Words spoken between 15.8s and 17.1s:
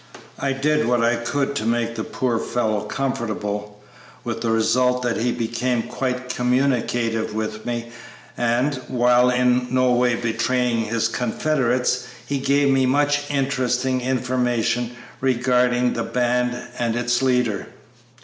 the band and